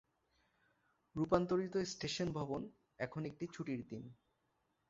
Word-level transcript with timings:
রূপান্তরিত 1.15 1.75
স্টেশন 1.85 2.27
ভবন 2.31 2.61
এখন 2.99 3.21
একটি 3.25 3.45
ছুটির 3.53 3.81
দিন। 3.89 4.03